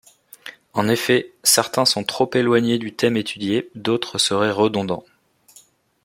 En 0.73 0.87
effet, 0.89 1.31
certains 1.43 1.85
sont 1.85 2.03
trop 2.03 2.27
éloignés 2.33 2.79
du 2.79 2.95
thème 2.95 3.17
étudié, 3.17 3.69
d'autres 3.75 4.17
seraient 4.17 4.49
redondants. 4.51 5.05